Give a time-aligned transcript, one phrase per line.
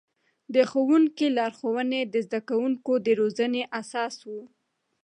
[0.53, 4.31] د ښوونکي لارښوونې د زده کوونکو د روزنې اساس و.